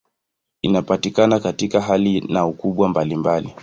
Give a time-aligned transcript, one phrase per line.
[0.61, 3.55] Inapatikana katika hali na ukubwa mbalimbali.